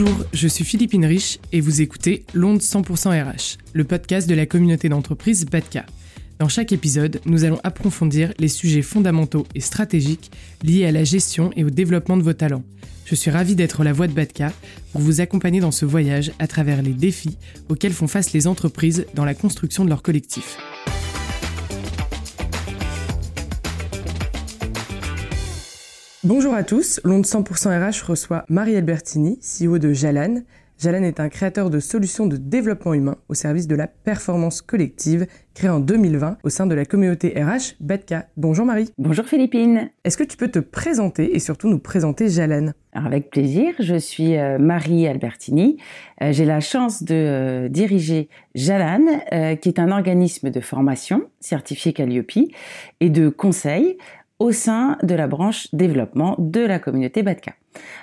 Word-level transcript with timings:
Bonjour, 0.00 0.24
je 0.32 0.48
suis 0.48 0.64
Philippine 0.64 1.04
Rich 1.04 1.40
et 1.52 1.60
vous 1.60 1.82
écoutez 1.82 2.24
L'Onde 2.32 2.60
100% 2.60 3.22
RH, 3.22 3.58
le 3.74 3.84
podcast 3.84 4.26
de 4.26 4.34
la 4.34 4.46
communauté 4.46 4.88
d'entreprise 4.88 5.44
BATCA. 5.44 5.84
Dans 6.38 6.48
chaque 6.48 6.72
épisode, 6.72 7.20
nous 7.26 7.44
allons 7.44 7.60
approfondir 7.64 8.32
les 8.38 8.48
sujets 8.48 8.80
fondamentaux 8.80 9.46
et 9.54 9.60
stratégiques 9.60 10.30
liés 10.62 10.86
à 10.86 10.90
la 10.92 11.04
gestion 11.04 11.50
et 11.54 11.64
au 11.64 11.70
développement 11.70 12.16
de 12.16 12.22
vos 12.22 12.32
talents. 12.32 12.64
Je 13.04 13.14
suis 13.14 13.30
ravie 13.30 13.56
d'être 13.56 13.84
la 13.84 13.92
voix 13.92 14.06
de 14.06 14.14
BATCA 14.14 14.54
pour 14.92 15.02
vous 15.02 15.20
accompagner 15.20 15.60
dans 15.60 15.70
ce 15.70 15.84
voyage 15.84 16.32
à 16.38 16.46
travers 16.46 16.80
les 16.80 16.94
défis 16.94 17.36
auxquels 17.68 17.92
font 17.92 18.08
face 18.08 18.32
les 18.32 18.46
entreprises 18.46 19.04
dans 19.12 19.26
la 19.26 19.34
construction 19.34 19.84
de 19.84 19.90
leur 19.90 20.00
collectif. 20.00 20.56
Bonjour 26.22 26.52
à 26.52 26.64
tous, 26.64 27.00
l'onde 27.02 27.24
100% 27.24 27.70
RH 27.70 28.04
reçoit 28.04 28.44
Marie 28.50 28.76
Albertini, 28.76 29.38
CEO 29.38 29.78
de 29.78 29.94
Jalan. 29.94 30.42
Jalan 30.78 31.02
est 31.02 31.18
un 31.18 31.30
créateur 31.30 31.70
de 31.70 31.80
solutions 31.80 32.26
de 32.26 32.36
développement 32.36 32.92
humain 32.92 33.16
au 33.30 33.34
service 33.34 33.66
de 33.66 33.74
la 33.74 33.86
performance 33.86 34.60
collective, 34.60 35.26
créé 35.54 35.70
en 35.70 35.80
2020 35.80 36.36
au 36.42 36.50
sein 36.50 36.66
de 36.66 36.74
la 36.74 36.84
communauté 36.84 37.42
RH 37.42 37.76
Betka. 37.80 38.26
Bonjour 38.36 38.66
Marie. 38.66 38.90
Bonjour 38.98 39.24
Philippine. 39.24 39.90
Est-ce 40.04 40.18
que 40.18 40.24
tu 40.24 40.36
peux 40.36 40.48
te 40.48 40.58
présenter 40.58 41.34
et 41.34 41.38
surtout 41.38 41.68
nous 41.68 41.78
présenter 41.78 42.28
Jalan? 42.28 42.72
Avec 42.92 43.30
plaisir, 43.30 43.72
je 43.78 43.94
suis 43.94 44.36
euh, 44.36 44.58
Marie 44.58 45.06
Albertini. 45.06 45.78
Euh, 46.22 46.32
j'ai 46.32 46.44
la 46.44 46.60
chance 46.60 47.02
de 47.02 47.14
euh, 47.14 47.68
diriger 47.68 48.28
Jalan, 48.54 49.06
qui 49.60 49.68
est 49.68 49.78
un 49.78 49.90
organisme 49.90 50.50
de 50.50 50.60
formation 50.60 51.22
certifié 51.38 51.92
Calliope 51.92 52.32
et 53.00 53.08
de 53.08 53.28
conseil 53.28 53.96
au 54.40 54.50
sein 54.50 54.98
de 55.02 55.14
la 55.14 55.28
branche 55.28 55.68
développement 55.72 56.34
de 56.38 56.60
la 56.60 56.80
communauté 56.80 57.22
Batka. 57.22 57.54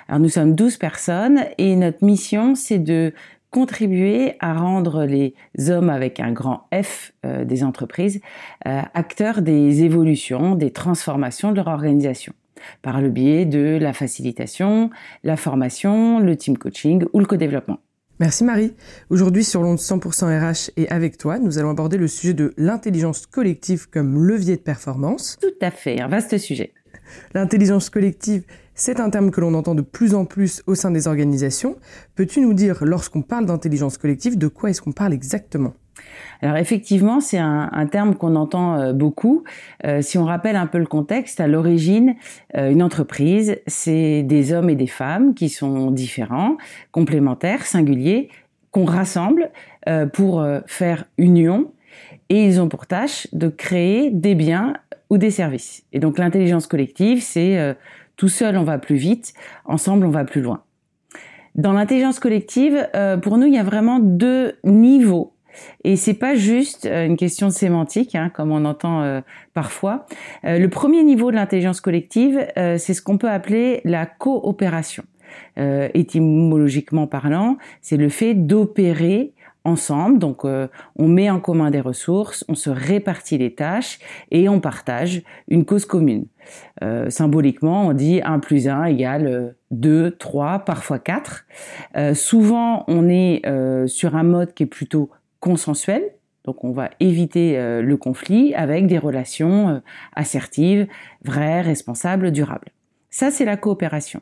Alors 0.08 0.20
nous 0.20 0.30
sommes 0.30 0.54
12 0.54 0.78
personnes 0.78 1.44
et 1.58 1.76
notre 1.76 2.02
mission 2.04 2.54
c'est 2.54 2.78
de 2.78 3.12
contribuer 3.50 4.34
à 4.40 4.54
rendre 4.54 5.04
les 5.04 5.34
hommes 5.68 5.90
avec 5.90 6.20
un 6.20 6.32
grand 6.32 6.68
F 6.72 7.12
euh, 7.24 7.44
des 7.44 7.64
entreprises 7.64 8.20
euh, 8.66 8.80
acteurs 8.94 9.42
des 9.42 9.82
évolutions, 9.82 10.54
des 10.54 10.70
transformations 10.70 11.50
de 11.50 11.56
leur 11.56 11.68
organisation 11.68 12.32
par 12.82 13.00
le 13.00 13.08
biais 13.08 13.44
de 13.44 13.78
la 13.80 13.92
facilitation, 13.92 14.90
la 15.22 15.36
formation, 15.36 16.18
le 16.18 16.36
team 16.36 16.58
coaching 16.58 17.04
ou 17.12 17.20
le 17.20 17.26
co-développement. 17.26 17.78
Merci 18.20 18.42
Marie. 18.42 18.74
Aujourd'hui 19.10 19.44
sur 19.44 19.62
l'onde 19.62 19.78
100% 19.78 20.24
RH 20.26 20.72
et 20.76 20.88
avec 20.88 21.18
toi, 21.18 21.38
nous 21.38 21.58
allons 21.58 21.70
aborder 21.70 21.96
le 21.96 22.08
sujet 22.08 22.34
de 22.34 22.52
l'intelligence 22.56 23.26
collective 23.26 23.88
comme 23.88 24.24
levier 24.24 24.56
de 24.56 24.60
performance. 24.60 25.38
Tout 25.40 25.46
à 25.60 25.70
fait, 25.70 26.00
un 26.00 26.08
vaste 26.08 26.36
sujet. 26.36 26.72
L'intelligence 27.32 27.90
collective, 27.90 28.42
c'est 28.74 28.98
un 28.98 29.10
terme 29.10 29.30
que 29.30 29.40
l'on 29.40 29.54
entend 29.54 29.76
de 29.76 29.82
plus 29.82 30.14
en 30.14 30.24
plus 30.24 30.64
au 30.66 30.74
sein 30.74 30.90
des 30.90 31.06
organisations. 31.06 31.76
Peux-tu 32.16 32.40
nous 32.40 32.54
dire, 32.54 32.84
lorsqu'on 32.84 33.22
parle 33.22 33.46
d'intelligence 33.46 33.98
collective, 33.98 34.36
de 34.36 34.48
quoi 34.48 34.70
est-ce 34.70 34.82
qu'on 34.82 34.92
parle 34.92 35.12
exactement? 35.12 35.74
Alors 36.40 36.56
effectivement, 36.56 37.20
c'est 37.20 37.38
un, 37.38 37.86
terme 37.90 38.14
qu'on 38.14 38.36
entend 38.36 38.76
euh, 38.76 38.92
beaucoup. 38.92 39.44
Euh, 39.84 40.02
si 40.02 40.18
on 40.18 40.24
rappelle 40.24 40.56
un 40.56 40.66
peu 40.66 40.78
le 40.78 40.86
contexte, 40.86 41.40
à 41.40 41.46
l'origine, 41.46 42.14
euh, 42.56 42.70
une 42.70 42.82
entreprise, 42.82 43.58
c'est 43.66 44.22
des 44.22 44.52
hommes 44.52 44.70
et 44.70 44.76
des 44.76 44.86
femmes 44.86 45.34
qui 45.34 45.48
sont 45.48 45.90
différents, 45.90 46.56
complémentaires, 46.92 47.66
singuliers, 47.66 48.28
qu'on 48.70 48.84
rassemble 48.84 49.50
pour 50.12 50.46
faire 50.66 51.06
union, 51.16 51.72
et 52.28 52.44
ils 52.44 52.60
ont 52.60 52.68
pour 52.68 52.86
tâche 52.86 53.26
de 53.32 53.48
créer 53.48 54.10
des 54.10 54.34
biens 54.34 54.74
ou 55.08 55.16
des 55.16 55.30
services. 55.30 55.84
Et 55.94 55.98
donc 55.98 56.18
l'intelligence 56.18 56.66
collective, 56.66 57.22
c'est 57.22 57.74
tout 58.16 58.28
seul 58.28 58.58
on 58.58 58.64
va 58.64 58.76
plus 58.76 58.96
vite, 58.96 59.32
ensemble 59.64 60.04
on 60.04 60.10
va 60.10 60.26
plus 60.26 60.42
loin. 60.42 60.62
Dans 61.54 61.72
l'intelligence 61.72 62.20
collective, 62.20 62.86
pour 63.22 63.38
nous, 63.38 63.46
il 63.46 63.54
y 63.54 63.58
a 63.58 63.64
vraiment 63.64 63.98
deux 63.98 64.56
niveaux 64.62 65.32
et 65.84 65.96
c'est 65.96 66.14
pas 66.14 66.34
juste 66.34 66.86
euh, 66.86 67.06
une 67.06 67.16
question 67.16 67.48
de 67.48 67.52
sémantique, 67.52 68.14
hein, 68.14 68.30
comme 68.34 68.52
on 68.52 68.64
entend 68.64 69.02
euh, 69.02 69.20
parfois. 69.54 70.06
Euh, 70.44 70.58
le 70.58 70.68
premier 70.68 71.02
niveau 71.02 71.30
de 71.30 71.36
l'intelligence 71.36 71.80
collective, 71.80 72.46
c'est 72.56 72.94
ce 72.94 73.02
qu'on 73.02 73.18
peut 73.18 73.30
appeler 73.30 73.80
la 73.84 74.06
coopération. 74.06 75.04
étymologiquement 75.56 77.06
parlant, 77.06 77.58
c'est 77.80 77.96
le 77.96 78.08
fait 78.08 78.34
d'opérer 78.34 79.32
ensemble. 79.64 80.18
Donc, 80.18 80.44
on 80.44 81.08
met 81.08 81.30
en 81.30 81.40
commun 81.40 81.70
des 81.70 81.80
ressources, 81.80 82.44
on 82.48 82.54
se 82.54 82.70
répartit 82.70 83.38
les 83.38 83.54
tâches 83.54 83.98
et 84.30 84.48
on 84.48 84.60
partage 84.60 85.22
une 85.48 85.64
cause 85.64 85.84
commune. 85.84 86.26
symboliquement, 87.08 87.86
on 87.86 87.92
dit 87.92 88.20
1 88.22 88.38
plus 88.38 88.68
1 88.68 88.84
égale 88.84 89.54
2, 89.70 90.12
3, 90.12 90.60
parfois 90.60 90.98
4. 90.98 91.46
souvent, 92.14 92.84
on 92.88 93.08
est 93.08 93.42
sur 93.86 94.16
un 94.16 94.24
mode 94.24 94.54
qui 94.54 94.62
est 94.64 94.66
plutôt 94.66 95.10
consensuel. 95.40 96.02
Donc 96.44 96.64
on 96.64 96.72
va 96.72 96.90
éviter 97.00 97.58
euh, 97.58 97.82
le 97.82 97.96
conflit 97.96 98.54
avec 98.54 98.86
des 98.86 98.98
relations 98.98 99.68
euh, 99.68 99.78
assertives, 100.14 100.86
vraies, 101.22 101.60
responsables, 101.60 102.30
durables. 102.30 102.68
Ça, 103.10 103.30
c'est 103.30 103.44
la 103.44 103.56
coopération. 103.56 104.20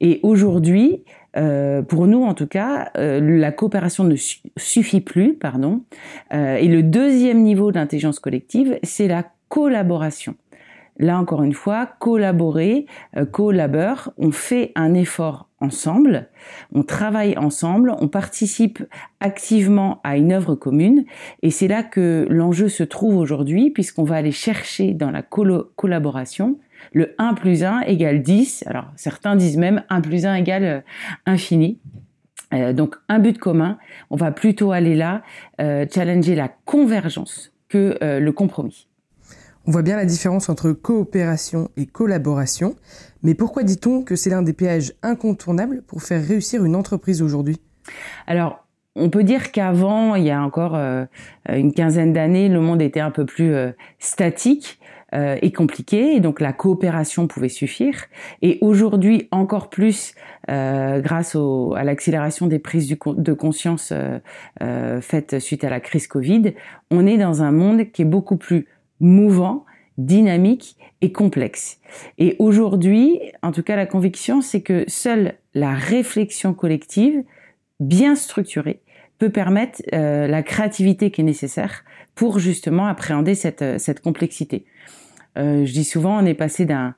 Et 0.00 0.20
aujourd'hui, 0.22 1.04
euh, 1.36 1.82
pour 1.82 2.06
nous 2.06 2.22
en 2.22 2.34
tout 2.34 2.46
cas, 2.46 2.90
la 2.94 3.52
coopération 3.52 4.04
ne 4.04 4.16
suffit 4.56 5.00
plus, 5.00 5.34
pardon. 5.34 5.82
et 6.32 6.68
le 6.68 6.82
deuxième 6.82 7.42
niveau 7.42 7.70
d'intelligence 7.70 8.20
collective, 8.20 8.78
c'est 8.82 9.08
la 9.08 9.24
collaboration. 9.48 10.36
Là 10.98 11.18
encore 11.18 11.42
une 11.42 11.52
fois, 11.52 11.86
collaborer, 11.98 12.86
collabore, 13.30 14.12
on 14.16 14.30
fait 14.30 14.72
un 14.74 14.94
effort 14.94 15.48
ensemble, 15.64 16.28
on 16.72 16.82
travaille 16.82 17.36
ensemble, 17.38 17.94
on 17.98 18.08
participe 18.08 18.82
activement 19.20 20.00
à 20.04 20.16
une 20.16 20.32
œuvre 20.32 20.54
commune 20.54 21.04
et 21.42 21.50
c'est 21.50 21.68
là 21.68 21.82
que 21.82 22.26
l'enjeu 22.28 22.68
se 22.68 22.82
trouve 22.82 23.16
aujourd'hui 23.16 23.70
puisqu'on 23.70 24.04
va 24.04 24.16
aller 24.16 24.32
chercher 24.32 24.92
dans 24.92 25.10
la 25.10 25.22
collaboration 25.22 26.58
le 26.92 27.14
1 27.18 27.34
plus 27.34 27.64
1 27.64 27.80
égale 27.82 28.22
10. 28.22 28.64
Alors 28.66 28.86
certains 28.96 29.36
disent 29.36 29.56
même 29.56 29.82
1 29.88 30.00
plus 30.00 30.26
1 30.26 30.34
égale 30.34 30.64
euh, 30.64 30.80
infini. 31.26 31.78
Euh, 32.52 32.72
donc 32.72 32.96
un 33.08 33.18
but 33.18 33.38
commun, 33.38 33.78
on 34.10 34.16
va 34.16 34.30
plutôt 34.30 34.72
aller 34.72 34.94
là, 34.94 35.22
euh, 35.60 35.86
challenger 35.92 36.34
la 36.34 36.48
convergence 36.48 37.52
que 37.68 37.98
le 38.00 38.30
compromis. 38.30 38.86
On 39.66 39.70
voit 39.70 39.82
bien 39.82 39.96
la 39.96 40.04
différence 40.04 40.50
entre 40.50 40.72
coopération 40.72 41.70
et 41.78 41.86
collaboration, 41.86 42.76
mais 43.22 43.34
pourquoi 43.34 43.62
dit-on 43.62 44.02
que 44.02 44.14
c'est 44.14 44.28
l'un 44.28 44.42
des 44.42 44.52
péages 44.52 44.92
incontournables 45.02 45.82
pour 45.86 46.02
faire 46.02 46.22
réussir 46.22 46.66
une 46.66 46.76
entreprise 46.76 47.22
aujourd'hui? 47.22 47.58
Alors, 48.26 48.66
on 48.94 49.08
peut 49.08 49.24
dire 49.24 49.52
qu'avant, 49.52 50.16
il 50.16 50.24
y 50.24 50.30
a 50.30 50.42
encore 50.42 50.74
euh, 50.76 51.06
une 51.48 51.72
quinzaine 51.72 52.12
d'années, 52.12 52.50
le 52.50 52.60
monde 52.60 52.82
était 52.82 53.00
un 53.00 53.10
peu 53.10 53.24
plus 53.24 53.54
euh, 53.54 53.72
statique 53.98 54.78
euh, 55.14 55.38
et 55.40 55.50
compliqué, 55.50 56.14
et 56.14 56.20
donc 56.20 56.40
la 56.40 56.52
coopération 56.52 57.26
pouvait 57.26 57.48
suffire. 57.48 58.04
Et 58.42 58.58
aujourd'hui, 58.60 59.28
encore 59.30 59.70
plus, 59.70 60.14
grâce 60.46 61.36
à 61.36 61.84
l'accélération 61.84 62.46
des 62.48 62.58
prises 62.58 62.86
de 62.86 63.32
conscience 63.32 63.94
faites 65.00 65.38
suite 65.38 65.64
à 65.64 65.70
la 65.70 65.80
crise 65.80 66.06
Covid, 66.06 66.52
on 66.90 67.06
est 67.06 67.16
dans 67.16 67.42
un 67.42 67.50
monde 67.50 67.90
qui 67.92 68.02
est 68.02 68.04
beaucoup 68.04 68.36
plus 68.36 68.66
mouvant, 69.00 69.64
dynamique 69.98 70.76
et 71.00 71.12
complexe. 71.12 71.78
Et 72.18 72.36
aujourd'hui, 72.38 73.20
en 73.42 73.52
tout 73.52 73.62
cas, 73.62 73.76
la 73.76 73.86
conviction, 73.86 74.40
c'est 74.40 74.62
que 74.62 74.84
seule 74.88 75.34
la 75.54 75.74
réflexion 75.74 76.54
collective, 76.54 77.22
bien 77.80 78.16
structurée, 78.16 78.80
peut 79.18 79.30
permettre 79.30 79.82
euh, 79.92 80.26
la 80.26 80.42
créativité 80.42 81.10
qui 81.10 81.20
est 81.20 81.24
nécessaire 81.24 81.84
pour 82.14 82.38
justement 82.38 82.86
appréhender 82.86 83.34
cette, 83.34 83.62
euh, 83.62 83.78
cette 83.78 84.00
complexité. 84.00 84.64
Euh, 85.38 85.64
je 85.64 85.72
dis 85.72 85.84
souvent, 85.84 86.20
on 86.20 86.26
est 86.26 86.34
passé 86.34 86.64
d'un 86.64 86.94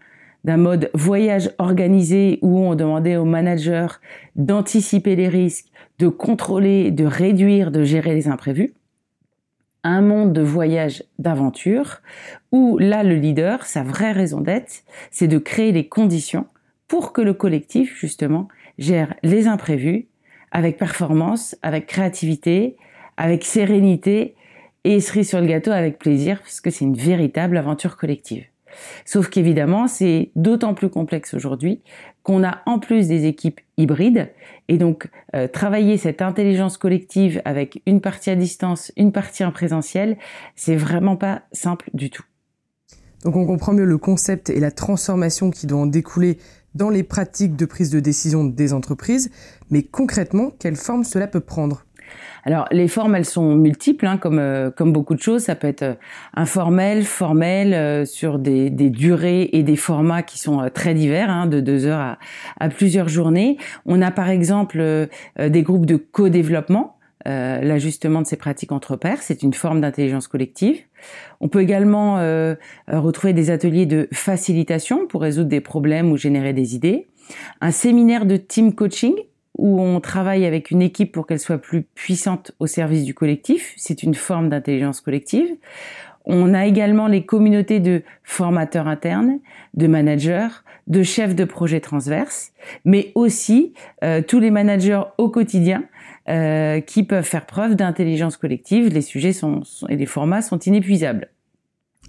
d'un 0.46 0.56
mode 0.58 0.90
voyage 0.94 1.50
organisé 1.58 2.38
où 2.40 2.60
on 2.60 2.76
demandait 2.76 3.16
aux 3.16 3.25
managers 3.25 3.88
d'anticiper 4.37 5.16
les 5.16 5.28
risques, 5.28 5.66
de 5.98 6.06
contrôler, 6.06 6.93
de 6.93 7.04
réduire, 7.04 7.72
de 7.72 7.82
gérer 7.82 8.14
les 8.14 8.28
imprévus, 8.28 8.72
un 9.86 10.02
monde 10.02 10.32
de 10.32 10.42
voyage 10.42 11.04
d'aventure 11.18 12.02
où 12.50 12.76
là 12.78 13.04
le 13.04 13.14
leader, 13.14 13.64
sa 13.64 13.82
vraie 13.82 14.12
raison 14.12 14.40
d'être, 14.40 14.82
c'est 15.10 15.28
de 15.28 15.38
créer 15.38 15.72
les 15.72 15.88
conditions 15.88 16.46
pour 16.88 17.12
que 17.12 17.20
le 17.20 17.34
collectif 17.34 17.98
justement 17.98 18.48
gère 18.78 19.14
les 19.22 19.46
imprévus 19.46 20.08
avec 20.50 20.76
performance, 20.76 21.56
avec 21.62 21.86
créativité, 21.86 22.76
avec 23.16 23.44
sérénité 23.44 24.34
et 24.84 25.00
cerise 25.00 25.28
sur 25.28 25.40
le 25.40 25.46
gâteau 25.46 25.70
avec 25.70 25.98
plaisir 25.98 26.40
parce 26.40 26.60
que 26.60 26.70
c'est 26.70 26.84
une 26.84 26.96
véritable 26.96 27.56
aventure 27.56 27.96
collective. 27.96 28.44
Sauf 29.04 29.28
qu'évidemment, 29.28 29.86
c'est 29.86 30.30
d'autant 30.34 30.74
plus 30.74 30.90
complexe 30.90 31.32
aujourd'hui 31.32 31.80
qu'on 32.26 32.43
a 32.43 32.61
en 32.67 32.81
plus 32.81 33.06
des 33.06 33.26
équipes 33.26 33.61
hybrides. 33.76 34.32
Et 34.67 34.78
donc 34.78 35.08
euh, 35.37 35.46
travailler 35.46 35.96
cette 35.96 36.20
intelligence 36.23 36.76
collective 36.76 37.40
avec 37.44 37.81
une 37.87 38.00
partie 38.00 38.31
à 38.31 38.34
distance, 38.34 38.90
une 38.96 39.12
partie 39.12 39.44
en 39.44 39.52
présentiel, 39.52 40.19
c'est 40.56 40.75
vraiment 40.75 41.14
pas 41.14 41.43
simple 41.52 41.88
du 41.94 42.11
tout. 42.11 42.25
Donc 43.23 43.37
on 43.37 43.46
comprend 43.46 43.75
mieux 43.75 43.84
le 43.84 43.96
concept 43.96 44.50
et 44.50 44.58
la 44.58 44.73
transformation 44.73 45.52
qui 45.52 45.69
doit 45.69 45.78
en 45.78 45.87
découler 45.87 46.38
dans 46.75 46.90
les 46.90 47.05
pratiques 47.05 47.55
de 47.55 47.64
prise 47.64 47.90
de 47.90 48.00
décision 48.00 48.43
des 48.43 48.72
entreprises, 48.72 49.31
mais 49.70 49.84
concrètement, 49.84 50.50
quelle 50.58 50.76
forme 50.76 51.05
cela 51.05 51.29
peut 51.29 51.38
prendre? 51.38 51.87
Alors 52.47 52.67
les 52.70 52.87
formes, 52.87 53.17
elles 53.17 53.25
sont 53.25 53.56
multiples, 53.56 54.06
hein, 54.06 54.19
comme 54.19 54.38
euh, 54.38 54.70
comme 54.70 54.93
beaucoup 54.93 55.17
de 55.17 55.20
choses. 55.20 55.43
Ça 55.43 55.56
peut 55.56 55.67
être 55.67 55.82
euh, 55.82 55.94
informel, 56.32 57.03
formel, 57.03 57.75
euh, 57.75 58.05
sur 58.05 58.38
des, 58.38 58.70
des, 58.70 58.88
durées 58.88 59.50
et 59.53 59.64
des 59.64 59.75
formats 59.75 60.23
qui 60.23 60.38
sont 60.38 60.70
très 60.73 60.94
divers, 60.94 61.29
hein, 61.29 61.47
de 61.47 61.58
deux 61.58 61.87
heures 61.87 61.99
à, 61.99 62.19
à, 62.61 62.69
plusieurs 62.69 63.08
journées. 63.08 63.58
On 63.85 64.00
a 64.00 64.12
par 64.12 64.31
exemple 64.31 65.08
des 65.38 65.62
groupes 65.62 65.87
de 65.87 65.97
co-développement. 65.97 66.93
L'ajustement 67.25 68.23
de 68.23 68.26
ces 68.26 68.37
pratiques 68.37 68.70
entre 68.70 68.94
pairs, 68.94 69.20
c'est 69.20 69.43
une 69.43 69.53
forme 69.53 69.81
d'intelligence 69.81 70.29
collective. 70.29 70.79
On 71.41 71.49
peut 71.49 71.61
également 71.61 72.17
retrouver 72.87 73.32
des 73.32 73.50
ateliers 73.50 73.87
de 73.87 74.08
facilitation 74.12 75.08
pour 75.08 75.23
résoudre 75.23 75.49
des 75.49 75.61
problèmes 75.61 76.12
ou 76.12 76.17
générer 76.17 76.53
des 76.53 76.76
idées. 76.76 77.08
Un 77.61 77.73
séminaire 77.73 78.26
de 78.26 78.37
team 78.37 78.75
coaching 78.75 79.14
où 79.58 79.81
on 79.81 80.00
travaille 80.00 80.44
avec 80.44 80.70
une 80.70 80.82
équipe 80.82 81.12
pour 81.12 81.26
qu'elle 81.26 81.38
soit 81.38 81.58
plus 81.58 81.82
puissante 81.82 82.53
au 82.61 82.67
service 82.67 83.05
du 83.05 83.14
collectif. 83.14 83.73
C'est 83.76 84.03
une 84.03 84.14
forme 84.14 84.49
d'intelligence 84.49 85.00
collective. 85.00 85.49
On 86.25 86.55
a 86.55 86.67
également 86.67 87.06
les 87.06 87.25
communautés 87.25 87.79
de 87.79 88.03
formateurs 88.25 88.88
internes, 88.88 89.38
de 89.75 89.87
managers, 89.87 90.49
de 90.88 91.03
chefs 91.03 91.35
de 91.35 91.44
projets 91.44 91.81
transverses, 91.81 92.53
mais 92.85 93.12
aussi 93.14 93.75
euh, 94.03 94.23
tous 94.23 94.41
les 94.41 94.50
managers 94.50 95.03
au 95.19 95.29
quotidien 95.29 95.85
euh, 96.29 96.81
qui 96.81 97.05
peuvent 97.05 97.25
faire 97.25 97.47
preuve 97.47 97.76
d'intelligence 97.76 98.37
collective. 98.37 98.93
Les 98.93 99.03
sujets 99.03 99.32
sont, 99.32 99.62
et 99.88 99.97
les 99.97 100.06
formats 100.06 100.43
sont 100.43 100.58
inépuisables. 100.58 101.29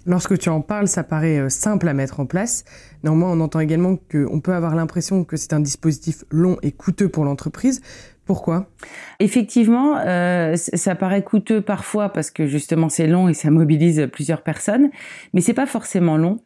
Lorsque 0.08 0.38
tu 0.38 0.48
en 0.48 0.62
parles, 0.62 0.88
ça 0.88 1.04
paraît 1.04 1.38
euh, 1.38 1.48
simple 1.50 1.86
à 1.86 1.92
mettre 1.92 2.18
en 2.18 2.24
place. 2.24 2.64
Néanmoins, 3.04 3.30
on 3.30 3.40
entend 3.40 3.60
également 3.60 3.96
qu'on 4.10 4.40
peut 4.40 4.54
avoir 4.54 4.74
l'impression 4.74 5.22
que 5.22 5.36
c'est 5.36 5.52
un 5.52 5.60
dispositif 5.60 6.24
long 6.30 6.56
et 6.62 6.72
coûteux 6.72 7.10
pour 7.10 7.26
l'entreprise. 7.26 7.82
Pourquoi? 8.24 8.70
Effectivement, 9.20 9.98
euh, 9.98 10.56
ça 10.56 10.94
paraît 10.94 11.22
coûteux 11.22 11.60
parfois 11.60 12.10
parce 12.10 12.30
que 12.30 12.46
justement 12.46 12.90
c'est 12.90 13.06
long 13.06 13.28
et 13.28 13.34
ça 13.34 13.50
mobilise 13.50 14.06
plusieurs 14.12 14.42
personnes, 14.42 14.90
mais 15.32 15.40
c'est 15.40 15.54
pas 15.54 15.64
forcément 15.64 16.18
long 16.18 16.38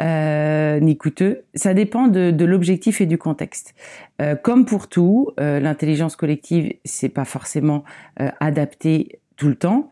euh, 0.00 0.80
ni 0.80 0.96
coûteux. 0.96 1.44
Ça 1.54 1.74
dépend 1.74 2.08
de, 2.08 2.32
de 2.32 2.44
l'objectif 2.44 3.00
et 3.00 3.06
du 3.06 3.18
contexte. 3.18 3.74
Euh, 4.20 4.34
comme 4.34 4.64
pour 4.64 4.88
tout, 4.88 5.28
euh, 5.38 5.60
l'intelligence 5.60 6.16
collective 6.16 6.72
c'est 6.84 7.08
pas 7.08 7.24
forcément 7.24 7.84
euh, 8.20 8.30
adapté 8.40 9.20
tout 9.38 9.48
le 9.48 9.54
temps. 9.54 9.88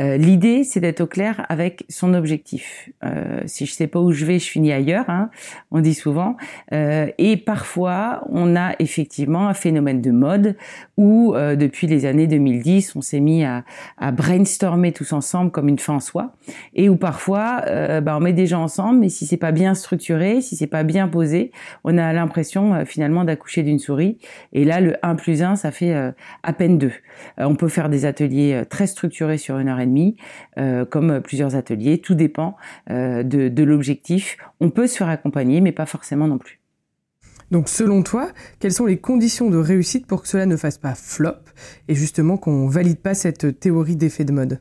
Euh, 0.00 0.16
l'idée, 0.16 0.64
c'est 0.64 0.80
d'être 0.80 1.00
au 1.00 1.06
clair 1.06 1.44
avec 1.48 1.84
son 1.88 2.14
objectif. 2.14 2.90
Euh, 3.04 3.40
si 3.46 3.66
je 3.66 3.72
sais 3.72 3.86
pas 3.86 4.00
où 4.00 4.12
je 4.12 4.24
vais, 4.24 4.38
je 4.38 4.48
finis 4.48 4.72
ailleurs. 4.72 5.08
Hein, 5.08 5.30
on 5.70 5.80
dit 5.80 5.94
souvent. 5.94 6.36
Euh, 6.72 7.06
et 7.18 7.36
parfois, 7.36 8.24
on 8.28 8.54
a 8.56 8.74
effectivement 8.80 9.48
un 9.48 9.54
phénomène 9.54 10.00
de 10.00 10.10
mode 10.10 10.56
où, 10.96 11.32
depuis 11.56 11.86
les 11.86 12.06
années 12.06 12.26
2010, 12.26 12.96
on 12.96 13.00
s'est 13.00 13.20
mis 13.20 13.44
à, 13.44 13.64
à, 13.98 14.10
brainstormer 14.10 14.90
tous 14.90 15.12
ensemble 15.12 15.52
comme 15.52 15.68
une 15.68 15.78
fin 15.78 15.94
en 15.94 16.00
soi, 16.00 16.34
et 16.74 16.88
où 16.88 16.96
parfois, 16.96 17.62
bah, 18.00 18.16
on 18.16 18.20
met 18.20 18.32
des 18.32 18.48
gens 18.48 18.64
ensemble, 18.64 18.98
mais 18.98 19.08
si 19.08 19.24
c'est 19.24 19.36
pas 19.36 19.52
bien 19.52 19.74
structuré, 19.74 20.40
si 20.40 20.56
c'est 20.56 20.66
pas 20.66 20.82
bien 20.82 21.06
posé, 21.06 21.52
on 21.84 21.98
a 21.98 22.12
l'impression 22.12 22.84
finalement 22.84 23.22
d'accoucher 23.22 23.62
d'une 23.62 23.78
souris. 23.78 24.18
Et 24.52 24.64
là, 24.64 24.80
le 24.80 24.96
1 25.02 25.14
plus 25.14 25.44
1, 25.44 25.54
ça 25.54 25.70
fait 25.70 25.94
à 26.42 26.52
peine 26.52 26.78
2. 26.78 26.90
on 27.38 27.54
peut 27.54 27.68
faire 27.68 27.88
des 27.88 28.04
ateliers 28.04 28.64
très 28.68 28.87
structurés 28.88 29.38
sur 29.38 29.58
une 29.58 29.68
heure 29.68 29.80
et 29.80 29.86
demie, 29.86 30.16
euh, 30.58 30.84
comme 30.84 31.20
plusieurs 31.20 31.54
ateliers. 31.54 31.98
Tout 31.98 32.14
dépend 32.14 32.56
euh, 32.90 33.22
de, 33.22 33.48
de 33.48 33.62
l'objectif. 33.62 34.36
On 34.60 34.70
peut 34.70 34.86
se 34.86 34.96
faire 34.96 35.08
accompagner, 35.08 35.60
mais 35.60 35.72
pas 35.72 35.86
forcément 35.86 36.26
non 36.26 36.38
plus. 36.38 36.60
Donc 37.50 37.68
selon 37.68 38.02
toi, 38.02 38.28
quelles 38.60 38.72
sont 38.72 38.86
les 38.86 38.98
conditions 38.98 39.50
de 39.50 39.56
réussite 39.56 40.06
pour 40.06 40.22
que 40.22 40.28
cela 40.28 40.46
ne 40.46 40.56
fasse 40.56 40.78
pas 40.78 40.94
flop 40.94 41.38
et 41.88 41.94
justement 41.94 42.36
qu'on 42.36 42.68
valide 42.68 42.98
pas 42.98 43.14
cette 43.14 43.58
théorie 43.58 43.96
d'effet 43.96 44.24
de 44.24 44.32
mode? 44.32 44.60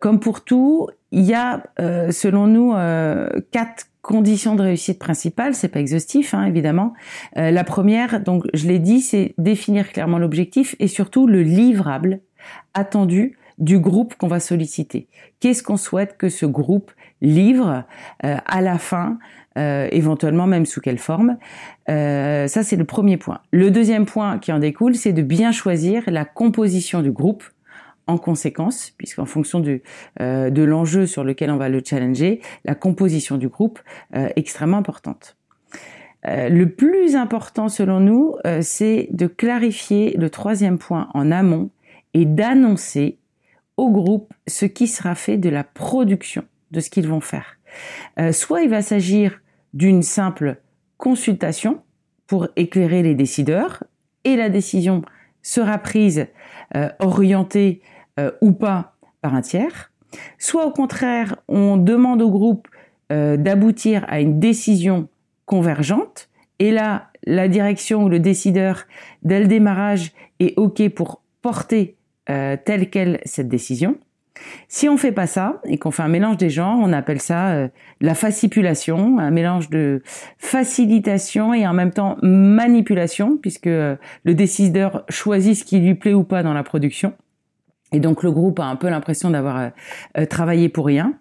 Comme 0.00 0.20
pour 0.20 0.44
tout, 0.44 0.88
il 1.12 1.22
y 1.22 1.34
a 1.34 1.62
euh, 1.80 2.10
selon 2.10 2.46
nous 2.46 2.74
euh, 2.74 3.28
quatre 3.52 3.86
conditions 4.02 4.54
de 4.54 4.62
réussite 4.62 4.98
principales, 4.98 5.54
c'est 5.54 5.68
pas 5.68 5.80
exhaustif 5.80 6.34
hein, 6.34 6.44
évidemment. 6.44 6.92
Euh, 7.38 7.50
la 7.50 7.64
première, 7.64 8.20
donc 8.20 8.44
je 8.54 8.68
l'ai 8.68 8.78
dit, 8.78 9.00
c'est 9.00 9.34
définir 9.38 9.90
clairement 9.90 10.18
l'objectif 10.18 10.76
et 10.78 10.88
surtout 10.88 11.26
le 11.26 11.42
livrable 11.42 12.20
attendu 12.74 13.38
du 13.58 13.78
groupe 13.78 14.14
qu'on 14.16 14.28
va 14.28 14.40
solliciter. 14.40 15.08
Qu'est-ce 15.40 15.62
qu'on 15.62 15.76
souhaite 15.76 16.16
que 16.16 16.28
ce 16.28 16.46
groupe 16.46 16.92
livre 17.20 17.84
euh, 18.24 18.36
à 18.44 18.60
la 18.60 18.78
fin, 18.78 19.18
euh, 19.56 19.88
éventuellement 19.90 20.46
même 20.46 20.66
sous 20.66 20.80
quelle 20.80 20.98
forme? 20.98 21.38
Euh, 21.88 22.46
ça, 22.48 22.62
c'est 22.62 22.76
le 22.76 22.84
premier 22.84 23.16
point. 23.16 23.40
Le 23.52 23.70
deuxième 23.70 24.04
point 24.04 24.38
qui 24.38 24.52
en 24.52 24.58
découle, 24.58 24.94
c'est 24.94 25.12
de 25.12 25.22
bien 25.22 25.52
choisir 25.52 26.02
la 26.06 26.24
composition 26.24 27.00
du 27.00 27.10
groupe 27.10 27.44
en 28.06 28.18
conséquence, 28.18 28.92
puisqu'en 28.98 29.24
fonction 29.24 29.58
du, 29.58 29.82
de 30.20 30.62
l'enjeu 30.62 31.06
sur 31.06 31.24
lequel 31.24 31.50
on 31.50 31.56
va 31.56 31.68
le 31.68 31.82
challenger, 31.84 32.40
la 32.64 32.76
composition 32.76 33.36
du 33.36 33.48
groupe 33.48 33.80
est 34.14 34.32
extrêmement 34.36 34.76
importante. 34.76 35.36
le 36.22 36.66
plus 36.66 37.16
important 37.16 37.68
selon 37.68 37.98
nous, 37.98 38.36
c'est 38.60 39.08
de 39.10 39.26
clarifier 39.26 40.16
le 40.16 40.30
troisième 40.30 40.78
point 40.78 41.08
en 41.14 41.32
amont 41.32 41.70
et 42.14 42.26
d'annoncer 42.26 43.18
au 43.76 43.90
groupe 43.90 44.32
ce 44.46 44.66
qui 44.66 44.86
sera 44.86 45.14
fait 45.14 45.36
de 45.36 45.48
la 45.48 45.64
production 45.64 46.44
de 46.70 46.80
ce 46.80 46.90
qu'ils 46.90 47.08
vont 47.08 47.20
faire. 47.20 47.58
Euh, 48.18 48.32
soit 48.32 48.62
il 48.62 48.70
va 48.70 48.82
s'agir 48.82 49.40
d'une 49.74 50.02
simple 50.02 50.60
consultation 50.96 51.82
pour 52.26 52.48
éclairer 52.56 53.02
les 53.02 53.14
décideurs 53.14 53.84
et 54.24 54.36
la 54.36 54.48
décision 54.48 55.02
sera 55.42 55.78
prise, 55.78 56.26
euh, 56.74 56.88
orientée 56.98 57.82
euh, 58.18 58.32
ou 58.40 58.52
pas 58.52 58.94
par 59.20 59.34
un 59.34 59.42
tiers. 59.42 59.92
Soit 60.38 60.66
au 60.66 60.70
contraire, 60.70 61.36
on 61.48 61.76
demande 61.76 62.22
au 62.22 62.30
groupe 62.30 62.68
d'aboutir 63.08 64.04
à 64.08 64.18
une 64.18 64.40
décision 64.40 65.08
convergente 65.44 66.28
et 66.58 66.70
là, 66.70 67.10
la 67.24 67.48
direction 67.48 68.04
ou 68.04 68.08
le 68.08 68.20
décideur, 68.20 68.84
dès 69.22 69.40
le 69.40 69.46
démarrage, 69.46 70.12
est 70.40 70.58
OK 70.58 70.88
pour 70.90 71.22
porter 71.42 71.95
euh, 72.28 72.56
telle 72.62 72.90
quelle 72.90 73.20
cette 73.24 73.48
décision. 73.48 73.96
Si 74.68 74.88
on 74.88 74.96
fait 74.96 75.12
pas 75.12 75.26
ça 75.26 75.60
et 75.64 75.78
qu'on 75.78 75.90
fait 75.90 76.02
un 76.02 76.08
mélange 76.08 76.36
des 76.36 76.50
genres, 76.50 76.76
on 76.80 76.92
appelle 76.92 77.20
ça 77.20 77.50
euh, 77.52 77.68
la 78.00 78.14
facipulation, 78.14 79.18
un 79.18 79.30
mélange 79.30 79.70
de 79.70 80.02
facilitation 80.38 81.54
et 81.54 81.66
en 81.66 81.72
même 81.72 81.92
temps 81.92 82.18
manipulation, 82.22 83.38
puisque 83.38 83.68
euh, 83.68 83.96
le 84.24 84.34
décideur 84.34 85.04
choisit 85.08 85.56
ce 85.56 85.64
qui 85.64 85.78
lui 85.78 85.94
plaît 85.94 86.14
ou 86.14 86.24
pas 86.24 86.42
dans 86.42 86.52
la 86.52 86.64
production. 86.64 87.14
Et 87.92 88.00
donc 88.00 88.24
le 88.24 88.32
groupe 88.32 88.58
a 88.58 88.64
un 88.64 88.76
peu 88.76 88.90
l'impression 88.90 89.30
d'avoir 89.30 89.70
travaillé 90.28 90.68
pour 90.68 90.86
rien. 90.86 91.14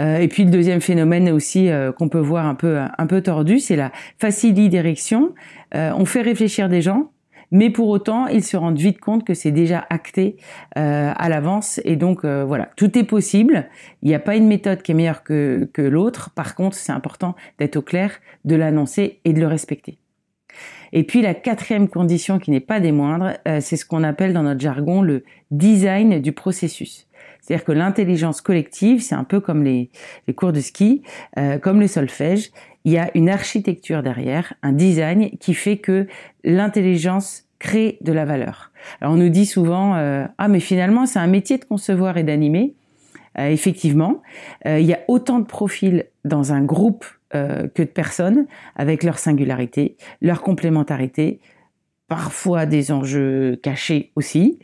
et 0.00 0.26
puis 0.26 0.44
le 0.44 0.50
deuxième 0.50 0.80
phénomène 0.80 1.30
aussi 1.30 1.70
qu'on 1.96 2.08
peut 2.08 2.18
voir 2.18 2.46
un 2.46 2.56
peu 2.56 2.80
un 2.98 3.06
peu 3.06 3.20
tordu, 3.22 3.60
c'est 3.60 3.76
la 3.76 3.92
facilitation. 4.18 5.34
on 5.72 6.04
fait 6.04 6.22
réfléchir 6.22 6.68
des 6.68 6.82
gens, 6.82 7.12
mais 7.50 7.70
pour 7.70 7.88
autant, 7.88 8.26
ils 8.26 8.44
se 8.44 8.56
rendent 8.56 8.78
vite 8.78 9.00
compte 9.00 9.24
que 9.24 9.34
c'est 9.34 9.50
déjà 9.50 9.84
acté 9.90 10.36
euh, 10.78 11.12
à 11.14 11.28
l'avance. 11.28 11.80
Et 11.84 11.96
donc, 11.96 12.24
euh, 12.24 12.44
voilà, 12.44 12.70
tout 12.76 12.96
est 12.98 13.04
possible. 13.04 13.68
Il 14.02 14.08
n'y 14.08 14.14
a 14.14 14.20
pas 14.20 14.36
une 14.36 14.46
méthode 14.46 14.82
qui 14.82 14.92
est 14.92 14.94
meilleure 14.94 15.22
que, 15.22 15.68
l'autre. 15.76 16.30
Par 16.30 16.54
contre, 16.54 16.76
c'est 16.76 16.92
important 16.92 17.34
d'être 17.58 17.76
au 17.76 17.82
clair, 17.82 18.12
de 18.44 18.54
l'annoncer 18.54 19.20
et 19.24 19.32
de 19.32 19.40
le 19.40 19.46
respecter. 19.46 19.98
Et 20.92 21.04
puis 21.04 21.22
la 21.22 21.34
quatrième 21.34 21.88
condition 21.88 22.38
qui 22.38 22.50
n'est 22.50 22.60
pas 22.60 22.80
des 22.80 22.92
moindres, 22.92 23.34
euh, 23.46 23.60
c'est 23.60 23.76
ce 23.76 23.84
qu'on 23.84 24.02
appelle 24.02 24.32
dans 24.32 24.42
notre 24.42 24.60
jargon 24.60 25.02
le 25.02 25.24
design 25.50 26.20
du 26.20 26.32
processus. 26.32 27.06
C'est-à-dire 27.42 27.64
que 27.64 27.72
l'intelligence 27.72 28.40
collective, 28.40 29.00
c'est 29.00 29.14
un 29.14 29.24
peu 29.24 29.40
comme 29.40 29.62
les, 29.62 29.90
cours 30.36 30.52
de 30.52 30.60
ski, 30.60 31.02
euh, 31.38 31.58
comme 31.58 31.80
le 31.80 31.86
solfège, 31.86 32.50
il 32.84 32.92
y 32.92 32.98
a 32.98 33.10
une 33.14 33.28
architecture 33.28 34.02
derrière, 34.02 34.54
un 34.62 34.72
design 34.72 35.30
qui 35.38 35.54
fait 35.54 35.76
que 35.76 36.06
l'intelligence 36.44 37.44
crée 37.58 37.98
de 38.00 38.12
la 38.12 38.24
valeur. 38.24 38.72
Alors 39.00 39.14
on 39.14 39.16
nous 39.16 39.28
dit 39.28 39.46
souvent 39.46 39.94
euh, 39.94 40.24
ah 40.38 40.48
mais 40.48 40.60
finalement 40.60 41.06
c'est 41.06 41.18
un 41.18 41.26
métier 41.26 41.58
de 41.58 41.64
concevoir 41.64 42.16
et 42.16 42.24
d'animer. 42.24 42.74
Euh, 43.38 43.48
effectivement, 43.48 44.22
euh, 44.66 44.80
il 44.80 44.86
y 44.86 44.94
a 44.94 45.00
autant 45.06 45.38
de 45.38 45.44
profils 45.44 46.06
dans 46.24 46.52
un 46.52 46.62
groupe 46.62 47.06
que 47.32 47.82
de 47.82 47.84
personnes 47.84 48.46
avec 48.74 49.04
leur 49.04 49.20
singularité, 49.20 49.96
leur 50.20 50.42
complémentarité, 50.42 51.38
parfois 52.10 52.66
des 52.66 52.92
enjeux 52.92 53.58
cachés 53.62 54.12
aussi. 54.16 54.58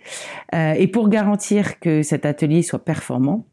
et 0.53 0.87
pour 0.89 1.09
garantir 1.09 1.81
que 1.81 2.03
cet 2.03 2.27
atelier 2.27 2.63
soit 2.63 2.85
performant, 2.85 3.47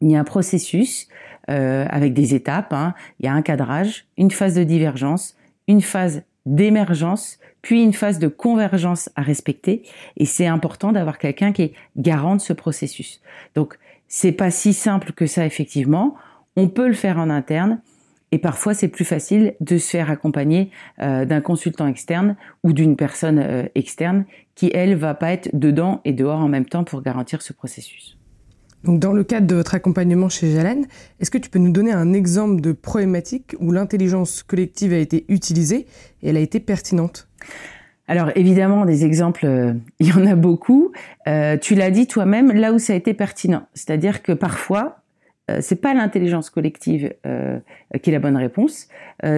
il 0.00 0.10
y 0.10 0.16
a 0.16 0.20
un 0.20 0.24
processus 0.24 1.08
euh, 1.50 1.86
avec 1.88 2.12
des 2.14 2.34
étapes. 2.34 2.72
Hein. 2.72 2.94
Il 3.18 3.26
y 3.26 3.28
a 3.28 3.32
un 3.32 3.42
cadrage, 3.42 4.06
une 4.16 4.30
phase 4.30 4.54
de 4.54 4.62
divergence, 4.62 5.36
une 5.68 5.82
phase 5.82 6.22
d'émergence, 6.46 7.38
puis 7.62 7.82
une 7.82 7.92
phase 7.92 8.18
de 8.18 8.28
convergence 8.28 9.10
à 9.16 9.22
respecter. 9.22 9.82
Et 10.16 10.26
c'est 10.26 10.46
important 10.46 10.92
d'avoir 10.92 11.18
quelqu'un 11.18 11.52
qui 11.52 11.62
est 11.62 11.72
garant 11.96 12.36
de 12.36 12.40
ce 12.40 12.52
processus. 12.52 13.20
Donc, 13.54 13.78
c'est 14.08 14.32
pas 14.32 14.50
si 14.50 14.72
simple 14.72 15.12
que 15.12 15.26
ça, 15.26 15.44
effectivement. 15.46 16.14
On 16.56 16.68
peut 16.68 16.88
le 16.88 16.94
faire 16.94 17.18
en 17.18 17.30
interne. 17.30 17.80
Et 18.32 18.38
parfois, 18.38 18.74
c'est 18.74 18.88
plus 18.88 19.04
facile 19.04 19.54
de 19.60 19.76
se 19.78 19.90
faire 19.90 20.10
accompagner 20.10 20.70
euh, 21.00 21.24
d'un 21.24 21.40
consultant 21.40 21.86
externe 21.86 22.36
ou 22.62 22.72
d'une 22.72 22.96
personne 22.96 23.38
euh, 23.38 23.64
externe 23.74 24.24
qui, 24.54 24.70
elle, 24.72 24.94
va 24.94 25.14
pas 25.14 25.32
être 25.32 25.50
dedans 25.52 26.00
et 26.04 26.12
dehors 26.12 26.38
en 26.38 26.48
même 26.48 26.66
temps 26.66 26.84
pour 26.84 27.02
garantir 27.02 27.42
ce 27.42 27.52
processus. 27.52 28.16
Donc, 28.84 28.98
dans 28.98 29.12
le 29.12 29.24
cadre 29.24 29.46
de 29.46 29.54
votre 29.54 29.74
accompagnement 29.74 30.28
chez 30.28 30.52
Jalen, 30.52 30.86
est-ce 31.18 31.30
que 31.30 31.38
tu 31.38 31.50
peux 31.50 31.58
nous 31.58 31.72
donner 31.72 31.92
un 31.92 32.12
exemple 32.12 32.60
de 32.60 32.72
problématique 32.72 33.54
où 33.60 33.72
l'intelligence 33.72 34.42
collective 34.42 34.92
a 34.92 34.98
été 34.98 35.26
utilisée 35.28 35.86
et 36.22 36.30
elle 36.30 36.36
a 36.36 36.40
été 36.40 36.60
pertinente? 36.60 37.28
Alors 38.10 38.30
évidemment, 38.34 38.86
des 38.86 39.04
exemples, 39.04 39.46
euh, 39.46 39.72
il 40.00 40.08
y 40.08 40.12
en 40.12 40.26
a 40.26 40.34
beaucoup. 40.34 40.92
Euh, 41.28 41.56
tu 41.56 41.76
l'as 41.76 41.92
dit 41.92 42.08
toi-même, 42.08 42.50
là 42.50 42.72
où 42.72 42.78
ça 42.78 42.92
a 42.92 42.96
été 42.96 43.14
pertinent, 43.14 43.66
c'est-à-dire 43.72 44.22
que 44.22 44.32
parfois, 44.32 44.96
c'est 45.60 45.80
pas 45.80 45.94
l'intelligence 45.94 46.48
collective 46.48 47.12
qui 48.02 48.10
est 48.10 48.12
la 48.12 48.20
bonne 48.20 48.36
réponse, 48.36 48.86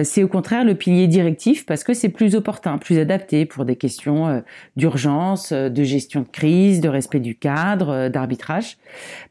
c'est 0.03 0.21
au 0.21 0.27
contraire 0.27 0.63
le 0.63 0.75
pilier 0.75 1.07
directif 1.07 1.65
parce 1.65 1.83
que 1.83 1.95
c'est 1.95 2.09
plus 2.09 2.35
opportun, 2.35 2.77
plus 2.77 2.99
adapté 2.99 3.47
pour 3.47 3.65
des 3.65 3.75
questions 3.75 4.43
d'urgence, 4.75 5.53
de 5.53 5.83
gestion 5.83 6.21
de 6.21 6.27
crise, 6.27 6.81
de 6.81 6.89
respect 6.89 7.19
du 7.19 7.35
cadre, 7.35 8.09
d'arbitrage. 8.09 8.77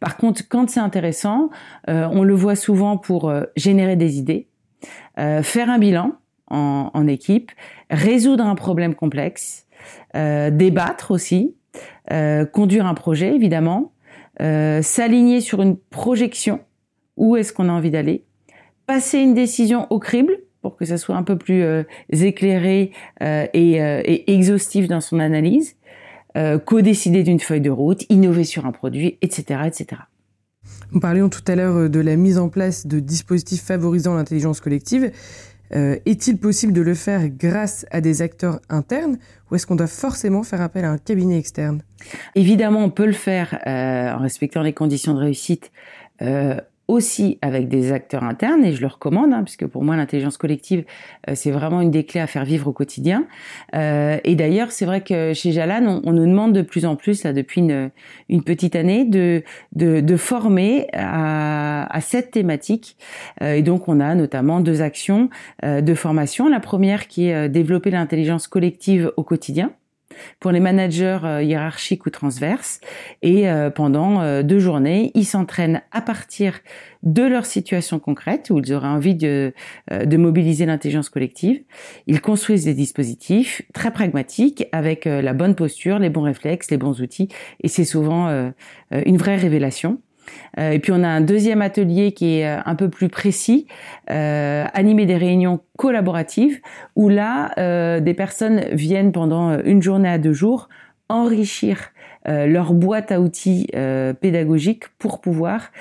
Par 0.00 0.17
contre, 0.17 0.43
quand 0.49 0.69
c'est 0.71 0.81
intéressant, 0.81 1.50
on 1.87 2.25
le 2.25 2.35
voit 2.35 2.57
souvent 2.57 2.97
pour 2.97 3.33
générer 3.55 3.95
des 3.95 4.19
idées, 4.19 4.49
faire 5.17 5.71
un 5.71 5.79
bilan 5.79 6.17
en, 6.52 7.07
équipe, 7.07 7.50
résoudre 7.91 8.45
un 8.45 8.55
problème 8.55 8.95
complexe, 8.95 9.67
euh, 10.14 10.50
débattre 10.50 11.11
aussi, 11.11 11.57
euh, 12.11 12.45
conduire 12.45 12.87
un 12.87 12.95
projet 12.95 13.35
évidemment, 13.35 13.92
euh, 14.40 14.83
s'aligner 14.83 15.40
sur 15.40 15.62
une 15.62 15.76
projection, 15.76 16.61
où 17.16 17.37
est-ce 17.37 17.52
qu'on 17.52 17.69
a 17.69 17.73
envie 17.73 17.90
d'aller, 17.90 18.25
passer 18.87 19.19
une 19.19 19.35
décision 19.35 19.87
au 19.90 19.99
crible 19.99 20.38
pour 20.61 20.76
que 20.76 20.85
ça 20.85 20.97
soit 20.97 21.16
un 21.16 21.25
peu 21.25 21.37
plus 21.37 21.64
éclairé 22.11 22.92
et, 23.21 23.49
et, 23.52 24.33
exhaustif 24.33 24.87
dans 24.87 25.00
son 25.00 25.19
analyse, 25.19 25.75
co-décider 26.64 27.25
d'une 27.25 27.40
feuille 27.40 27.61
de 27.61 27.71
route, 27.71 28.04
innover 28.11 28.45
sur 28.45 28.64
un 28.64 28.71
produit, 28.71 29.19
etc., 29.23 29.62
etc. 29.66 30.02
Nous 30.92 31.00
parlions 31.00 31.28
tout 31.28 31.42
à 31.49 31.57
l'heure 31.57 31.90
de 31.90 32.00
la 32.00 32.14
mise 32.14 32.38
en 32.38 32.49
place 32.49 32.87
de 32.87 33.00
dispositifs 33.00 33.62
favorisant 33.62 34.14
l'intelligence 34.14 34.61
collective. 34.61 35.11
Euh, 35.75 35.99
est-il 36.05 36.38
possible 36.38 36.73
de 36.73 36.83
le 36.83 36.95
faire 36.95 37.29
grâce 37.29 37.87
à 37.91 38.00
des 38.00 38.23
acteurs 38.23 38.61
internes 38.69 39.19
ou 39.50 39.55
est-ce 39.55 39.67
qu'on 39.67 39.76
doit 39.76 39.87
forcément 39.87 40.43
faire 40.43 40.61
appel 40.61 40.85
à 40.85 40.91
un 40.91 40.99
cabinet 40.99 41.38
externe? 41.38 41.83
Évidemment, 42.35 42.85
on 42.85 42.91
peut 42.91 43.07
le 43.07 43.12
faire 43.12 43.59
euh, 43.67 44.12
en 44.12 44.19
respectant 44.19 44.62
les 44.62 44.73
conditions 44.73 45.14
de 45.14 45.21
réussite 45.21 45.73
euh, 46.21 46.57
aussi 46.89 47.39
avec 47.43 47.69
des 47.69 47.93
acteurs 47.93 48.25
internes 48.25 48.65
et 48.65 48.73
je 48.73 48.81
le 48.81 48.87
recommande 48.87 49.33
hein, 49.33 49.43
puisque 49.45 49.67
pour 49.67 49.85
moi 49.85 49.97
l'intelligence 49.97 50.37
collective 50.37 50.85
euh, 51.29 51.35
c'est 51.35 51.51
vraiment 51.51 51.81
une 51.81 51.91
des 51.91 52.05
clés 52.05 52.21
à 52.21 52.27
faire 52.27 52.45
vivre 52.45 52.69
au 52.69 52.73
quotidien. 52.73 53.27
Euh, 53.75 54.19
et 54.25 54.35
d'ailleurs 54.35 54.73
c'est 54.73 54.85
vrai 54.85 55.01
que 55.03 55.33
chez 55.33 55.53
Jalan 55.53 56.01
on, 56.05 56.12
nous 56.12 56.27
demande 56.27 56.53
de 56.53 56.62
plus 56.62 56.85
en 56.85 56.97
plus 56.97 57.25
là 57.25 57.33
depuis 57.33 57.61
une, 57.61 57.91
une 58.29 58.43
petite 58.43 58.77
année 58.77 59.05
de, 59.05 59.43
de, 59.73 60.01
de 60.01 60.17
former 60.17 60.89
à, 60.93 61.87
à, 61.95 62.01
cette 62.01 62.31
thématique. 62.33 62.97
Euh, 63.43 63.55
et 63.55 63.62
donc 63.62 63.89
on 63.89 64.01
a 64.01 64.15
notamment 64.15 64.61
deux 64.61 64.83
actions 64.83 65.31
de 65.62 65.95
formation. 65.95 66.49
La 66.49 66.61
première 66.61 67.07
qui 67.09 67.29
est 67.29 67.49
développer 67.49 67.91
l'intelligence 67.91 68.47
collective 68.49 69.12
au 69.17 69.23
quotidien 69.23 69.73
pour 70.40 70.50
les 70.52 70.61
managers 70.61 71.19
euh, 71.25 71.42
hiérarchiques 71.42 72.07
ou 72.07 72.11
transverses. 72.11 72.81
Et 73.23 73.49
euh, 73.49 73.71
pendant 73.71 74.21
euh, 74.21 74.42
deux 74.42 74.59
journées, 74.59 75.11
ils 75.14 75.25
s'entraînent 75.25 75.83
à 75.90 76.00
partir 76.00 76.61
de 77.02 77.23
leur 77.23 77.47
situation 77.47 77.99
concrète 77.99 78.50
où 78.50 78.59
ils 78.59 78.73
auraient 78.73 78.87
envie 78.87 79.16
de, 79.16 79.52
de 79.90 80.16
mobiliser 80.16 80.66
l'intelligence 80.66 81.09
collective. 81.09 81.61
Ils 82.07 82.21
construisent 82.21 82.64
des 82.64 82.75
dispositifs 82.75 83.62
très 83.75 83.90
pragmatiques 83.90 84.69
avec 84.71 85.07
la 85.07 85.33
bonne 85.33 85.57
posture, 85.57 85.99
les 85.99 86.11
bons 86.11 86.23
réflexes, 86.23 86.71
les 86.71 86.76
bons 86.76 87.00
outils. 87.00 87.26
Et 87.61 87.66
c'est 87.66 87.85
souvent 87.85 88.52
une 88.92 89.16
vraie 89.16 89.35
révélation. 89.35 89.99
Euh, 90.59 90.71
et 90.71 90.79
puis 90.79 90.93
on 90.93 91.02
a 91.02 91.09
un 91.09 91.21
deuxième 91.21 91.62
atelier 91.62 92.12
qui 92.12 92.38
est 92.38 92.47
euh, 92.47 92.61
un 92.64 92.75
peu 92.75 92.88
plus 92.88 93.09
précis, 93.09 93.67
euh, 94.11 94.64
animer 94.75 95.07
des 95.07 95.17
réunions 95.17 95.61
collaboratives, 95.76 96.61
où 96.97 97.09
là, 97.09 97.52
euh, 97.59 98.00
des 98.00 98.14
personnes 98.14 98.62
viennent 98.73 99.12
pendant 99.12 99.59
une 99.62 99.83
journée 99.83 100.09
à 100.09 100.19
deux 100.19 100.33
jours 100.33 100.69
enrichir 101.09 101.91
leur 102.25 102.73
boîte 102.73 103.11
à 103.11 103.21
outils 103.21 103.67
pédagogiques 104.21 104.85
pour 105.00 105.21
pouvoir 105.21 105.73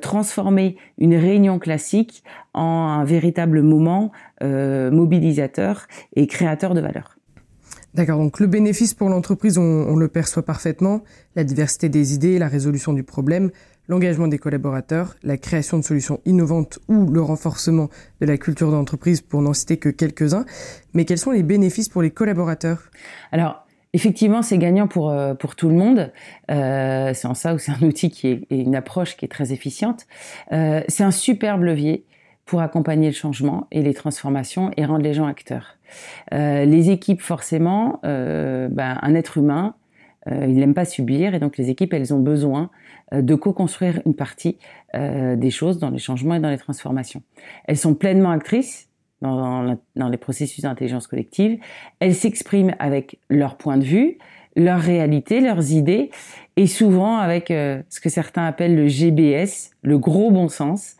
transformer 0.00 0.76
une 0.96 1.14
réunion 1.14 1.58
classique 1.58 2.24
en 2.54 2.88
un 2.88 3.04
véritable 3.04 3.60
moment 3.60 4.10
mobilisateur 4.40 5.86
et 6.16 6.26
créateur 6.26 6.72
de 6.72 6.80
valeur. 6.80 7.18
D'accord, 7.92 8.18
donc 8.18 8.40
le 8.40 8.46
bénéfice 8.46 8.94
pour 8.94 9.08
l'entreprise, 9.08 9.58
on, 9.58 9.62
on, 9.62 9.96
le 9.96 10.08
perçoit 10.08 10.44
parfaitement, 10.44 11.02
la 11.34 11.42
diversité 11.42 11.88
des 11.88 12.14
idées, 12.14 12.38
la 12.38 12.48
résolution 12.48 12.92
du 12.92 13.02
problème, 13.02 13.50
l'engagement 13.90 14.28
des 14.28 14.38
collaborateurs, 14.38 15.16
la 15.22 15.36
création 15.36 15.76
de 15.78 15.82
solutions 15.82 16.20
innovantes 16.24 16.78
ou 16.88 17.10
le 17.10 17.20
renforcement 17.20 17.88
de 18.20 18.26
la 18.26 18.38
culture 18.38 18.70
d'entreprise, 18.70 19.20
pour 19.20 19.42
n'en 19.42 19.52
citer 19.52 19.78
que 19.78 19.88
quelques-uns. 19.88 20.46
Mais 20.94 21.04
quels 21.04 21.18
sont 21.18 21.32
les 21.32 21.42
bénéfices 21.42 21.88
pour 21.88 22.00
les 22.00 22.10
collaborateurs? 22.10 22.90
Alors, 23.32 23.66
Effectivement, 23.92 24.40
c'est 24.42 24.56
gagnant 24.56 24.86
pour 24.86 25.10
euh, 25.10 25.34
pour 25.34 25.56
tout 25.56 25.68
le 25.68 25.74
monde. 25.74 26.12
Euh, 26.48 27.12
c'est 27.12 27.26
en 27.26 27.34
ça 27.34 27.54
où 27.54 27.58
c'est 27.58 27.72
un 27.72 27.84
outil 27.84 28.08
qui 28.08 28.28
est 28.28 28.46
et 28.48 28.60
une 28.60 28.76
approche 28.76 29.16
qui 29.16 29.24
est 29.24 29.28
très 29.28 29.52
efficiente. 29.52 30.06
Euh, 30.52 30.82
c'est 30.86 31.02
un 31.02 31.10
superbe 31.10 31.64
levier 31.64 32.04
pour 32.44 32.60
accompagner 32.60 33.08
le 33.08 33.14
changement 33.14 33.66
et 33.70 33.82
les 33.82 33.94
transformations 33.94 34.70
et 34.76 34.84
rendre 34.84 35.02
les 35.02 35.14
gens 35.14 35.26
acteurs. 35.26 35.76
Euh, 36.32 36.64
les 36.64 36.90
équipes, 36.90 37.20
forcément, 37.20 38.00
euh, 38.04 38.68
ben, 38.68 38.98
un 39.02 39.14
être 39.14 39.38
humain, 39.38 39.74
euh, 40.28 40.46
il 40.48 40.56
n'aime 40.56 40.74
pas 40.74 40.84
subir 40.84 41.34
et 41.34 41.38
donc 41.38 41.56
les 41.56 41.70
équipes, 41.70 41.92
elles 41.94 42.12
ont 42.12 42.18
besoin 42.18 42.70
de 43.12 43.34
co-construire 43.34 44.00
une 44.06 44.14
partie 44.14 44.58
euh, 44.94 45.36
des 45.36 45.50
choses 45.50 45.78
dans 45.78 45.90
les 45.90 45.98
changements 45.98 46.34
et 46.34 46.40
dans 46.40 46.50
les 46.50 46.58
transformations. 46.58 47.22
Elles 47.64 47.76
sont 47.76 47.94
pleinement 47.94 48.30
actrices 48.30 48.88
dans, 49.20 49.76
les 49.96 50.16
processus 50.16 50.62
d'intelligence 50.62 51.06
collective. 51.06 51.58
Elles 51.98 52.14
s'expriment 52.14 52.74
avec 52.78 53.18
leur 53.28 53.56
point 53.56 53.76
de 53.76 53.84
vue, 53.84 54.18
leur 54.56 54.80
réalité, 54.80 55.40
leurs 55.40 55.72
idées, 55.72 56.10
et 56.56 56.66
souvent 56.66 57.18
avec 57.18 57.50
euh, 57.50 57.82
ce 57.88 58.00
que 58.00 58.08
certains 58.08 58.46
appellent 58.46 58.74
le 58.74 58.88
GBS, 58.88 59.70
le 59.82 59.98
gros 59.98 60.30
bon 60.30 60.48
sens. 60.48 60.96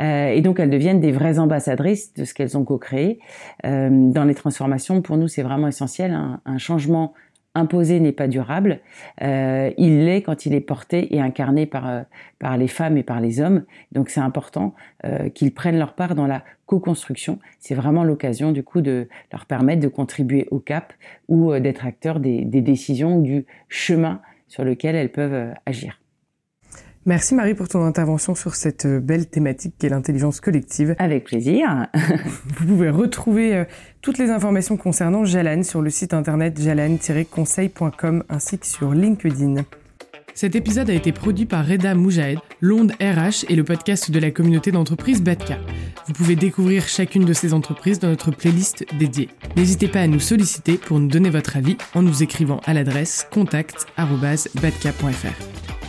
Euh, 0.00 0.28
et 0.28 0.40
donc 0.40 0.60
elles 0.60 0.70
deviennent 0.70 1.00
des 1.00 1.12
vraies 1.12 1.38
ambassadrices 1.38 2.12
de 2.14 2.24
ce 2.24 2.34
qu'elles 2.34 2.58
ont 2.58 2.64
co-créé. 2.64 3.20
Euh, 3.64 3.88
dans 3.90 4.24
les 4.24 4.34
transformations, 4.34 5.00
pour 5.02 5.16
nous, 5.16 5.28
c'est 5.28 5.42
vraiment 5.42 5.68
essentiel. 5.68 6.18
Un 6.44 6.58
changement 6.58 7.14
imposé 7.54 8.00
n'est 8.00 8.12
pas 8.12 8.28
durable. 8.28 8.80
Euh, 9.22 9.70
il 9.76 10.04
l'est 10.04 10.22
quand 10.22 10.46
il 10.46 10.54
est 10.54 10.60
porté 10.60 11.14
et 11.14 11.20
incarné 11.20 11.66
par 11.66 11.88
euh, 11.88 12.02
par 12.38 12.56
les 12.56 12.68
femmes 12.68 12.96
et 12.96 13.02
par 13.02 13.20
les 13.20 13.40
hommes. 13.40 13.64
Donc 13.92 14.08
c'est 14.08 14.20
important 14.20 14.74
euh, 15.04 15.28
qu'ils 15.28 15.52
prennent 15.52 15.78
leur 15.78 15.94
part 15.94 16.14
dans 16.14 16.26
la 16.26 16.44
co-construction. 16.66 17.38
C'est 17.58 17.74
vraiment 17.74 18.04
l'occasion 18.04 18.52
du 18.52 18.62
coup 18.62 18.80
de 18.80 19.08
leur 19.32 19.46
permettre 19.46 19.82
de 19.82 19.88
contribuer 19.88 20.46
au 20.50 20.60
cap 20.60 20.92
ou 21.28 21.52
euh, 21.52 21.60
d'être 21.60 21.84
acteurs 21.86 22.20
des, 22.20 22.44
des 22.44 22.60
décisions 22.60 23.18
du 23.18 23.46
chemin 23.68 24.20
sur 24.46 24.64
lequel 24.64 24.94
elles 24.94 25.12
peuvent 25.12 25.32
euh, 25.32 25.52
agir. 25.66 26.00
Merci 27.06 27.34
Marie 27.34 27.54
pour 27.54 27.66
ton 27.66 27.82
intervention 27.82 28.34
sur 28.34 28.54
cette 28.54 28.84
euh, 28.84 29.00
belle 29.00 29.26
thématique 29.26 29.74
qu'est 29.78 29.88
l'intelligence 29.88 30.40
collective. 30.40 30.94
Avec 30.98 31.24
plaisir. 31.24 31.86
Vous 32.58 32.66
pouvez 32.66 32.90
retrouver 32.90 33.56
euh, 33.56 33.64
toutes 34.02 34.18
les 34.18 34.28
informations 34.28 34.76
concernant 34.76 35.24
Jalan 35.24 35.62
sur 35.62 35.80
le 35.80 35.88
site 35.88 36.12
internet 36.12 36.60
jalan-conseil.com 36.60 38.24
ainsi 38.28 38.58
que 38.58 38.66
sur 38.66 38.92
LinkedIn. 38.92 39.64
Cet 40.34 40.54
épisode 40.54 40.90
a 40.90 40.94
été 40.94 41.12
produit 41.12 41.46
par 41.46 41.66
Reda 41.66 41.94
Moujahed, 41.94 42.38
l'onde 42.60 42.92
RH 43.00 43.46
et 43.48 43.56
le 43.56 43.64
podcast 43.64 44.10
de 44.10 44.18
la 44.18 44.30
communauté 44.30 44.70
d'entreprises 44.70 45.22
Batka. 45.22 45.56
Vous 46.06 46.12
pouvez 46.12 46.36
découvrir 46.36 46.86
chacune 46.86 47.24
de 47.24 47.32
ces 47.32 47.54
entreprises 47.54 47.98
dans 47.98 48.08
notre 48.08 48.30
playlist 48.30 48.84
dédiée. 48.98 49.30
N'hésitez 49.56 49.88
pas 49.88 50.00
à 50.00 50.06
nous 50.06 50.20
solliciter 50.20 50.74
pour 50.74 51.00
nous 51.00 51.08
donner 51.08 51.30
votre 51.30 51.56
avis 51.56 51.78
en 51.94 52.02
nous 52.02 52.22
écrivant 52.22 52.60
à 52.66 52.74
l'adresse 52.74 53.26
contact.batka.fr. 53.30 55.79